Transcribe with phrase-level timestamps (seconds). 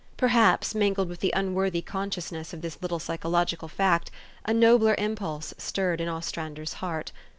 [0.17, 4.09] Perhaps, mingled with the unworthy consciousness of this little psychological fact,
[4.45, 7.11] a nobler impulse stirred in Ostrander's heart.